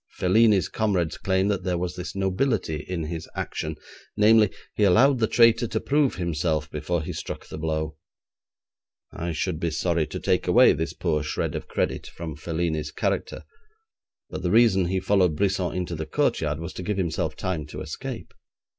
[0.13, 3.75] Felini's comrades claim that there was this nobility in his action,
[4.17, 7.95] namely, he allowed the traitor to prove himself before he struck the blow.
[9.13, 13.43] I should be sorry to take away this poor shred of credit from Felini's character,
[14.31, 17.81] but the reason he followed Brisson into the courtyard was to give himself time to
[17.81, 18.33] escape.